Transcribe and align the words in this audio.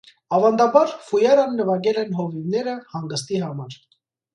Ավանդաբար, 0.37 0.93
ֆույարան 1.11 1.55
նվագել 1.61 2.03
են 2.07 2.19
հովիվները 2.23 2.77
հանգստի 2.97 3.49
համար։ 3.49 3.83